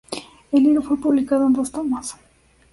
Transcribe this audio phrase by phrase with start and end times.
[0.51, 2.15] El libro fue publicado en dos tomos.